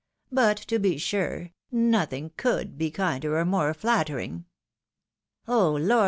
"But 0.31 0.57
to 0.57 0.79
be 0.79 0.97
sure, 0.97 1.51
nothing 1.71 2.31
could 2.35 2.75
be 2.75 2.89
kinder 2.89 3.37
or 3.37 3.45
more 3.45 3.71
flattering!"" 3.75 4.45
Oh, 5.47 5.73
lor 5.75 5.99